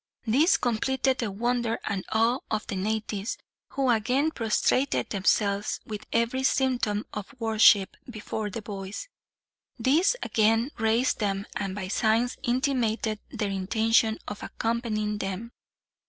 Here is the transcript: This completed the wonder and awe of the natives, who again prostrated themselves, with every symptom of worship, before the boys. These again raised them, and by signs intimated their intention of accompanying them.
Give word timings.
This 0.25 0.57
completed 0.57 1.19
the 1.19 1.29
wonder 1.29 1.77
and 1.85 2.03
awe 2.11 2.39
of 2.49 2.65
the 2.65 2.75
natives, 2.75 3.37
who 3.73 3.91
again 3.91 4.31
prostrated 4.31 5.11
themselves, 5.11 5.79
with 5.85 6.07
every 6.11 6.41
symptom 6.43 7.05
of 7.13 7.35
worship, 7.37 7.95
before 8.09 8.49
the 8.49 8.63
boys. 8.63 9.09
These 9.77 10.15
again 10.23 10.71
raised 10.79 11.19
them, 11.19 11.45
and 11.55 11.75
by 11.75 11.87
signs 11.89 12.35
intimated 12.41 13.19
their 13.29 13.51
intention 13.51 14.17
of 14.27 14.41
accompanying 14.41 15.19
them. 15.19 15.51